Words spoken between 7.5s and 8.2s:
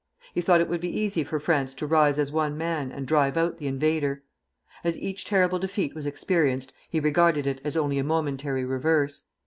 as only a